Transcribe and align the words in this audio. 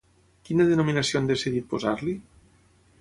Quina 0.47 0.65
denominació 0.69 1.19
han 1.21 1.29
decidit 1.33 1.71
posar-li? 1.75 2.17